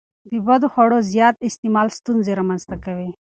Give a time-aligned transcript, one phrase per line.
[0.31, 3.09] د بدخواړو زیات استعمال ستونزې رامنځته کوي.